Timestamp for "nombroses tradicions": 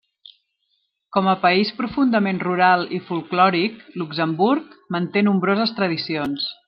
5.29-6.51